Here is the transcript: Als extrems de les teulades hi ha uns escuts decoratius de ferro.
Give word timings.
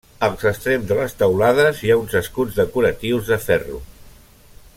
Als 0.27 0.45
extrems 0.51 0.87
de 0.91 0.97
les 0.99 1.13
teulades 1.19 1.83
hi 1.83 1.91
ha 1.95 1.99
uns 2.05 2.17
escuts 2.23 2.59
decoratius 2.63 3.31
de 3.35 3.41
ferro. 3.49 3.83